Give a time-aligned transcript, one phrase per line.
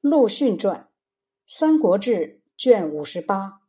[0.00, 0.82] 陆逊传，
[1.44, 3.62] 《三国志》卷五十八，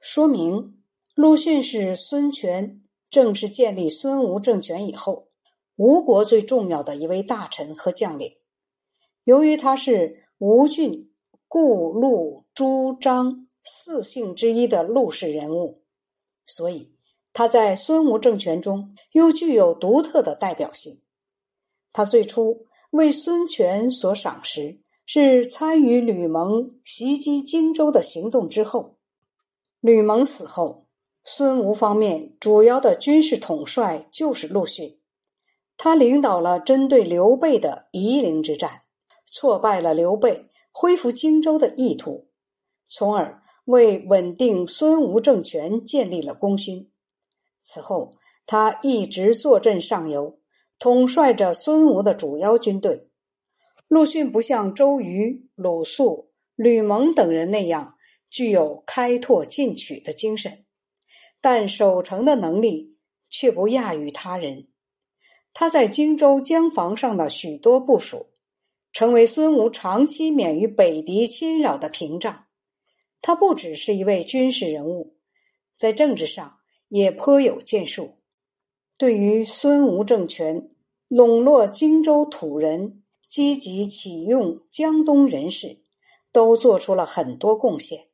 [0.00, 0.82] 说明
[1.14, 5.28] 陆逊是孙权正式建立孙吴政权以后，
[5.76, 8.38] 吴国最重要的一位大臣和将领。
[9.22, 11.12] 由于他是吴郡
[11.46, 15.84] 顾陆朱张四姓之一的陆氏人物，
[16.44, 16.92] 所以
[17.32, 21.00] 他在孙吴政权中又具有独特的代表性。
[21.92, 24.80] 他最初为孙权所赏识。
[25.12, 28.94] 是参与吕蒙袭击荆州的行动之后，
[29.80, 30.86] 吕蒙死后，
[31.24, 35.00] 孙吴方面主要的军事统帅就是陆逊，
[35.76, 38.82] 他领导了针对刘备的夷陵之战，
[39.26, 42.28] 挫败了刘备恢复荆州的意图，
[42.86, 46.88] 从而为稳定孙吴政权建立了功勋。
[47.62, 48.14] 此后，
[48.46, 50.38] 他一直坐镇上游，
[50.78, 53.09] 统帅着孙吴的主要军队。
[53.90, 57.96] 陆逊不像周瑜、鲁肃、吕蒙等人那样
[58.30, 60.64] 具有开拓进取的精神，
[61.40, 62.96] 但守城的能力
[63.28, 64.68] 却不亚于他人。
[65.52, 68.28] 他在荆州江防上的许多部署，
[68.92, 72.44] 成为孙吴长期免于北敌侵扰的屏障。
[73.20, 75.16] 他不只是一位军事人物，
[75.74, 78.20] 在政治上也颇有建树。
[78.96, 80.70] 对于孙吴政权
[81.08, 82.98] 笼络荆州土人。
[83.30, 85.78] 积极启用江东人士，
[86.32, 88.08] 都做出了很多贡献。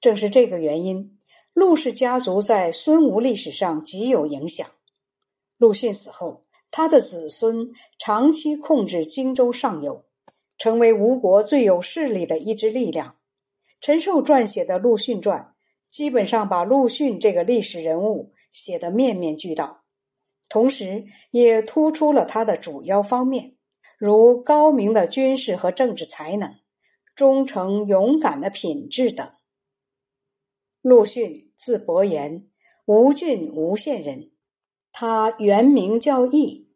[0.00, 1.20] 正是这个原因，
[1.54, 4.68] 陆氏家族在孙吴历史上极有影响。
[5.56, 10.04] 陆逊死后，他的子孙长期控制荆州上游，
[10.58, 13.14] 成为吴国最有势力的一支力量。
[13.80, 15.40] 陈寿撰写的《陆逊传》，
[15.88, 19.84] 基本上把陆逊这个历史人物写得面面俱到，
[20.48, 23.53] 同时也突出了他的主要方面。
[23.98, 26.54] 如高明的军事和政治才能、
[27.14, 29.30] 忠诚勇敢的品质等。
[30.82, 32.48] 陆逊字伯言，
[32.84, 34.32] 吴郡吴县人。
[34.92, 36.70] 他原名叫义，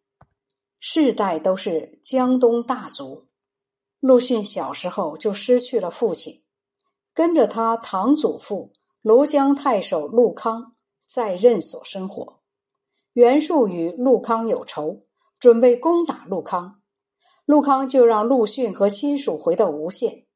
[0.81, 3.29] 世代都是江东大族。
[4.01, 6.43] 陆逊小时候就失去了父亲，
[7.13, 8.73] 跟着他堂祖父
[9.03, 10.73] 庐江太守陆康
[11.05, 12.41] 在任所生活。
[13.13, 15.05] 袁术与陆康有仇，
[15.39, 16.78] 准备攻打陆康。
[17.49, 20.27] 陆康就让陆逊和亲属回到吴县。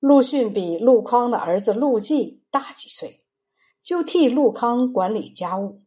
[0.00, 3.20] 陆逊比陆康的儿子陆绩大几岁，
[3.80, 5.84] 就替陆康管理家务。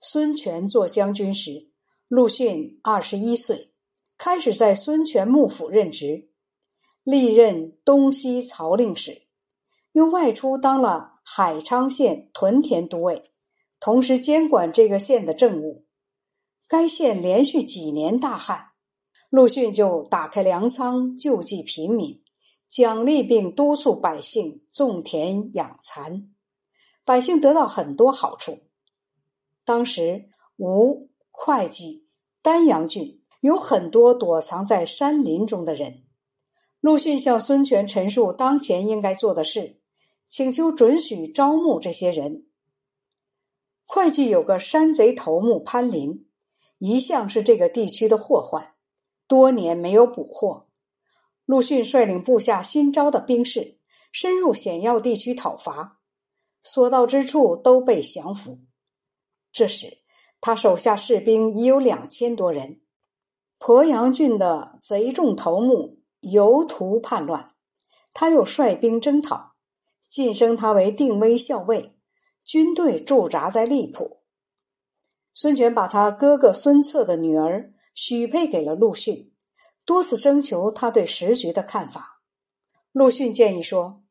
[0.00, 1.72] 孙权做将军时，
[2.06, 3.72] 陆逊二十一岁，
[4.16, 6.30] 开始在孙权幕府任职，
[7.02, 9.22] 历任东西曹令史，
[9.90, 13.20] 又外出当了海昌县屯田都尉，
[13.80, 15.86] 同时监管这个县的政务。
[16.68, 18.73] 该县连续几年大旱。
[19.34, 22.22] 陆逊就打开粮仓救济贫民，
[22.68, 26.32] 奖励并督促百姓种田养蚕，
[27.04, 28.58] 百姓得到很多好处。
[29.64, 32.06] 当时吴会稽
[32.42, 36.04] 丹阳郡有很多躲藏在山林中的人，
[36.78, 39.80] 陆逊向孙权陈述当前应该做的事，
[40.28, 42.46] 请求准许招募这些人。
[43.84, 46.28] 会稽有个山贼头目潘林，
[46.78, 48.73] 一向是这个地区的祸患。
[49.26, 50.68] 多年没有捕获，
[51.44, 53.78] 陆逊率领部下新招的兵士
[54.12, 56.00] 深入险要地区讨伐，
[56.62, 58.60] 所到之处都被降服。
[59.50, 59.98] 这时，
[60.40, 62.80] 他手下士兵已有两千多人。
[63.58, 67.50] 鄱阳郡的贼众头目尤图叛乱，
[68.12, 69.54] 他又率兵征讨，
[70.06, 71.96] 晋升他为定威校尉，
[72.44, 74.18] 军队驻扎在荔浦。
[75.32, 77.73] 孙权把他哥哥孙策的女儿。
[77.94, 79.32] 许配给了陆逊，
[79.84, 82.20] 多次征求他对时局的看法。
[82.90, 84.02] 陆逊建议说：“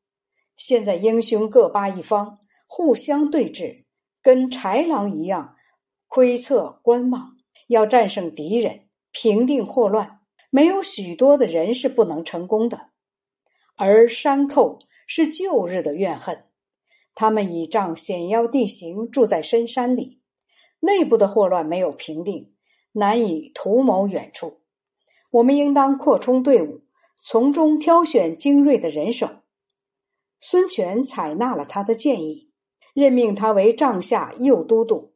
[0.55, 3.83] 现在英雄各霸一方，互相对峙，
[4.21, 5.55] 跟豺狼一样，
[6.07, 7.37] 窥测观望。
[7.67, 10.19] 要战胜敌人，平定祸乱，
[10.49, 12.89] 没有许多的人是不能成功的。
[13.75, 16.45] 而山寇是旧日的怨恨，
[17.15, 20.21] 他们倚仗险要地形，住在深山里，
[20.79, 22.52] 内部的祸乱没有平定。”
[22.93, 24.61] 难以图谋远处，
[25.31, 26.83] 我们应当扩充队伍，
[27.21, 29.29] 从中挑选精锐的人手。
[30.39, 32.51] 孙权采纳了他的建议，
[32.93, 35.13] 任命他为帐下右都督。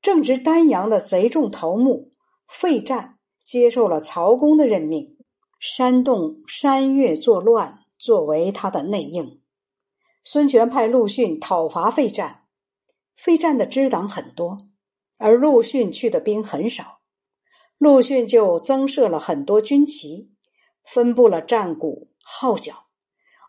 [0.00, 2.10] 正值丹阳的贼众头目
[2.48, 5.18] 费战接受了曹公的任命，
[5.60, 9.42] 煽动山岳作乱，作为他的内应。
[10.24, 12.44] 孙权派陆逊讨伐费战，
[13.16, 14.58] 费战的支党很多。
[15.18, 17.00] 而陆逊去的兵很少，
[17.76, 20.30] 陆逊就增设了很多军旗，
[20.84, 22.86] 分布了战鼓号角，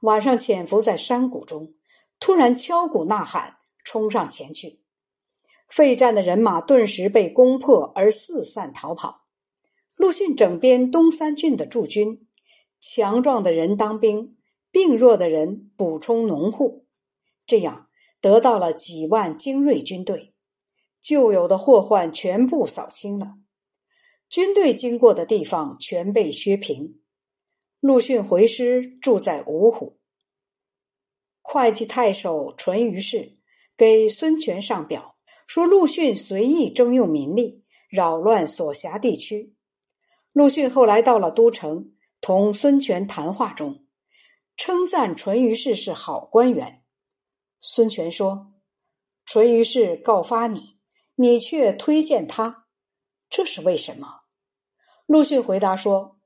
[0.01, 1.71] 晚上潜伏在山谷中，
[2.19, 4.81] 突然敲鼓呐喊，冲上前去。
[5.67, 9.27] 废战的人马顿时被攻破而四散逃跑。
[9.95, 12.27] 陆逊整编东三郡的驻军，
[12.79, 14.37] 强壮的人当兵，
[14.71, 16.87] 病弱的人补充农户，
[17.45, 17.89] 这样
[18.21, 20.33] 得到了几万精锐军队。
[21.01, 23.35] 旧有的祸患全部扫清了，
[24.29, 27.01] 军队经过的地方全被削平。
[27.79, 29.99] 陆逊回师，住在芜湖。
[31.41, 33.37] 会稽太守淳于氏
[33.77, 35.15] 给孙权上表，
[35.47, 39.55] 说陆逊随意征用民力，扰乱所辖地区。
[40.33, 43.85] 陆逊后来到了都城，同孙权谈话中，
[44.57, 46.83] 称赞淳于氏是好官员。
[47.61, 48.53] 孙权说
[49.25, 50.77] ：“淳于氏告发你。”
[51.21, 52.65] 你却推荐他，
[53.29, 54.21] 这是为什么？
[55.05, 56.17] 陆逊回答说：“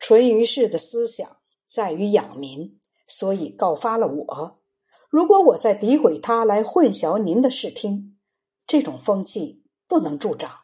[0.00, 1.36] 淳于氏的思想
[1.68, 4.60] 在于养民，所以告发了我。
[5.08, 8.18] 如果我再诋毁他来混淆您的视听，
[8.66, 10.62] 这种风气不能助长。”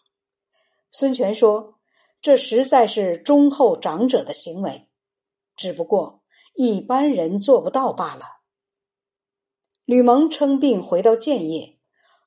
[0.91, 1.79] 孙权说
[2.21, 4.89] ：“这实在是忠厚长者的行为，
[5.55, 6.25] 只不过
[6.55, 8.25] 一般人做不到罢了。”
[9.87, 11.74] 吕蒙称病回到建业。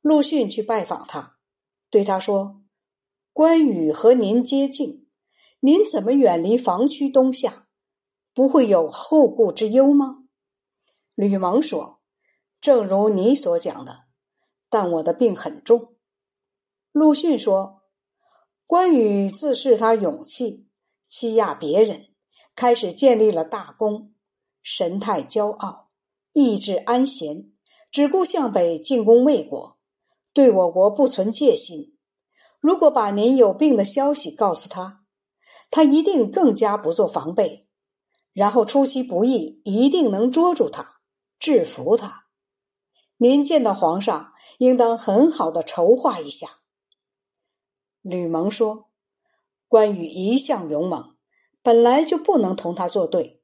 [0.08, 1.36] 陆逊去拜访他，
[1.90, 2.62] 对他说
[3.34, 5.06] ：“关羽和您接近，
[5.60, 7.68] 您怎么远离防区东下？
[8.34, 10.24] 不会有后顾之忧吗？”
[11.14, 12.00] 吕蒙说
[12.62, 14.06] ：“正如你所讲的，
[14.70, 15.96] 但我的病很重。”
[16.94, 17.82] 陆逊说
[18.66, 20.70] ：“关羽自恃他勇气，
[21.10, 22.08] 欺压别人，
[22.56, 24.14] 开始建立了大功，
[24.64, 25.90] 神态骄傲，
[26.32, 27.52] 意志安闲，
[27.92, 29.76] 只顾向北进攻魏国。”
[30.38, 31.98] 对我国不存戒心，
[32.60, 35.04] 如果把您有病的消息告诉他，
[35.72, 37.68] 他一定更加不做防备，
[38.34, 41.00] 然后出其不意，一定能捉住他，
[41.40, 42.26] 制服他。
[43.18, 46.48] 您见到皇上，应当很好的筹划一下。
[48.04, 48.92] 吕蒙说
[49.68, 51.16] ：“关羽一向勇猛，
[51.64, 53.42] 本来就不能同他作对，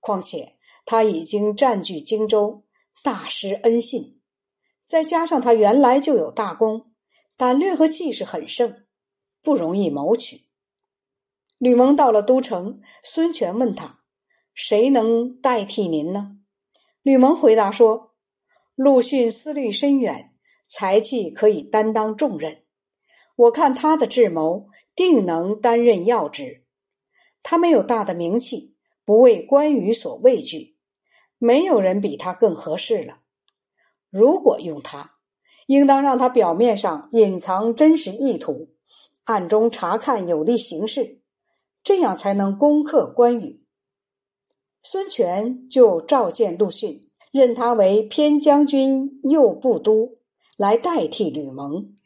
[0.00, 2.64] 况且他已经占据荆州，
[3.02, 4.16] 大失恩信。”
[4.90, 6.90] 再加上他原来就有大功，
[7.36, 8.86] 胆略和气势很盛，
[9.40, 10.46] 不容易谋取。
[11.58, 14.00] 吕蒙到了都城，孙权问他
[14.52, 16.38] ：“谁能代替您呢？”
[17.02, 18.16] 吕蒙回答说
[18.74, 20.34] ：“陆逊思虑深远，
[20.66, 22.64] 才气可以担当重任。
[23.36, 26.64] 我看他的智谋，定能担任要职。
[27.44, 30.76] 他没有大的名气，不为关羽所畏惧，
[31.38, 33.18] 没有人比他更合适了。”
[34.10, 35.14] 如果用他，
[35.66, 38.70] 应当让他表面上隐藏真实意图，
[39.24, 41.20] 暗中查看有利形势，
[41.82, 43.64] 这样才能攻克关羽。
[44.82, 50.16] 孙权就召见陆逊，任他为偏将军右部都，
[50.56, 51.96] 来代替吕蒙。